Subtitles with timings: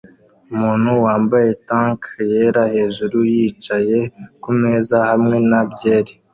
[0.53, 2.01] Umuntu wambaye tank
[2.31, 3.97] yera hejuru yicaye
[4.43, 6.13] kumeza hamwe na byeri